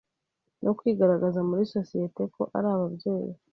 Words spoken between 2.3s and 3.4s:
ko ari ababyeyi